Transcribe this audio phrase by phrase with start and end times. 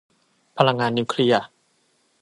[0.57, 1.43] พลังงานนิวเคลียร์